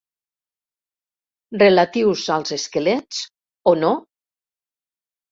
Relatiu 1.61 2.13
als 2.35 2.53
esquelets, 2.57 3.19
o 3.73 3.75
no? 3.83 3.93